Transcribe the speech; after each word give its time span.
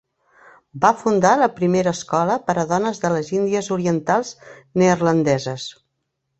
Va 0.85 0.89
fundar 1.01 1.33
la 1.41 1.49
primera 1.59 1.93
escola 1.97 2.39
per 2.49 2.57
a 2.61 2.65
dones 2.73 3.03
de 3.05 3.13
les 3.17 3.31
Índies 3.41 3.71
Orientals 3.79 4.35
Neerlandeses. 4.83 5.71